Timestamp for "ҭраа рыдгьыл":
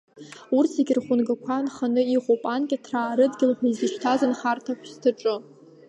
2.83-3.51